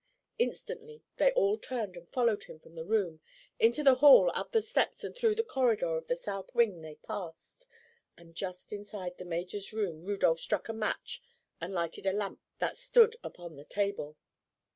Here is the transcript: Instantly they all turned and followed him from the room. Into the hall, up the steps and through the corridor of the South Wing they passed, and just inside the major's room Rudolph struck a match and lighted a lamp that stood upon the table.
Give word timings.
Instantly 0.39 1.03
they 1.17 1.31
all 1.33 1.59
turned 1.59 1.95
and 1.95 2.09
followed 2.09 2.45
him 2.45 2.57
from 2.59 2.73
the 2.73 2.83
room. 2.83 3.19
Into 3.59 3.83
the 3.83 3.93
hall, 3.93 4.31
up 4.33 4.51
the 4.51 4.59
steps 4.59 5.03
and 5.03 5.15
through 5.15 5.35
the 5.35 5.43
corridor 5.43 5.95
of 5.95 6.07
the 6.07 6.15
South 6.15 6.51
Wing 6.55 6.81
they 6.81 6.95
passed, 6.95 7.67
and 8.17 8.33
just 8.33 8.73
inside 8.73 9.19
the 9.19 9.25
major's 9.25 9.71
room 9.71 10.03
Rudolph 10.03 10.39
struck 10.39 10.67
a 10.67 10.73
match 10.73 11.21
and 11.61 11.71
lighted 11.71 12.07
a 12.07 12.13
lamp 12.13 12.41
that 12.57 12.77
stood 12.77 13.15
upon 13.23 13.57
the 13.57 13.63
table. 13.63 14.17